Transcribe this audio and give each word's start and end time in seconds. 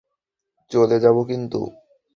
চলে 0.71 0.97
যাব 0.99 1.17
কিন্তু! 1.29 1.59